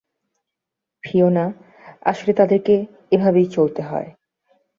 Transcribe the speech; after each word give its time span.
Fiona, 1.03 1.45
আসলে, 2.05 2.31
তাদেরকে 2.33 2.75
এভাবেই 3.11 3.47
চলতে 3.47 3.81
হয়। 3.81 4.09